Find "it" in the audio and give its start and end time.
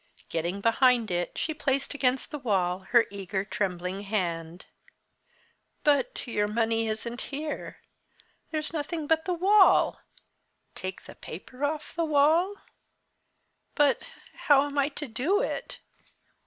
1.11-1.37, 15.39-15.77